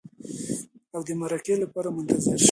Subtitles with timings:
[0.95, 2.39] او د مرکې لپاره منتظر شئ.